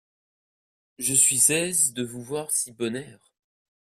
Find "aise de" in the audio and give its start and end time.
1.51-2.01